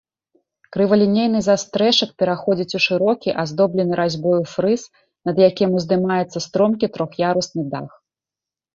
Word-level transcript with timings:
Крывалінейны 0.77 1.41
застрэшак 1.47 2.09
пераходзіць 2.21 2.75
у 2.81 2.81
шырокі, 2.87 3.29
аздоблены 3.45 3.93
разьбою 4.01 4.41
фрыз, 4.55 4.81
над 5.31 5.45
якім 5.49 5.69
уздымаецца 5.81 6.37
стромкі 6.51 6.95
трох'ярусны 6.99 7.63
дах. 7.75 7.89